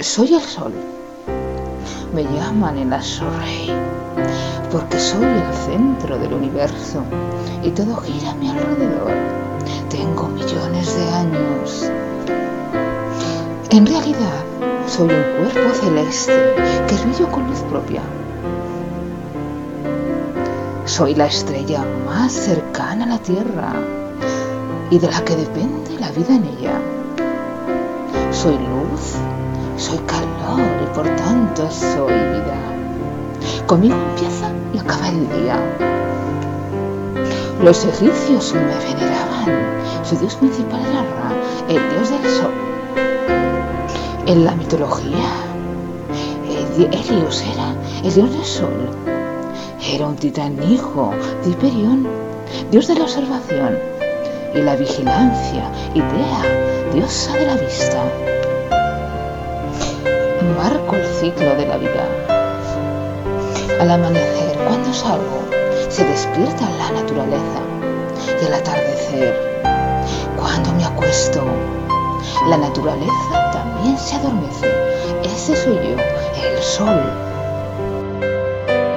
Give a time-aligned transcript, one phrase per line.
[0.00, 0.72] Soy el sol.
[2.14, 3.72] Me llaman el rey
[4.70, 7.02] porque soy el centro del universo
[7.62, 9.10] y todo gira a mi alrededor.
[9.88, 11.90] Tengo millones de años.
[13.70, 14.44] En realidad,
[14.86, 16.54] soy un cuerpo celeste
[16.86, 18.02] que brillo con luz propia.
[20.84, 23.72] Soy la estrella más cercana a la Tierra
[24.90, 26.80] y de la que depende la vida en ella.
[28.30, 29.14] Soy luz,
[29.76, 32.58] soy calor y por tanto soy vida.
[33.66, 35.56] Conmigo empieza y acaba el día.
[37.62, 40.04] Los egipcios me veneraban.
[40.04, 41.32] Su dios principal era Ra,
[41.68, 42.52] el dios del sol.
[44.26, 45.30] En la mitología,
[46.76, 48.90] Helios era el dios del sol.
[49.82, 51.12] Era un titán hijo
[51.44, 52.06] de Hiperión,
[52.70, 53.78] dios de la observación
[54.54, 58.02] y la vigilancia, Idea, diosa de la vista.
[60.44, 62.06] Marco el ciclo de la vida.
[63.80, 65.48] Al amanecer, cuando salgo,
[65.88, 67.60] se despierta la naturaleza
[68.40, 69.62] y al atardecer,
[70.36, 71.42] cuando me acuesto,
[72.48, 74.70] la naturaleza también se adormece.
[75.24, 75.96] Ese soy yo,
[76.42, 77.33] el sol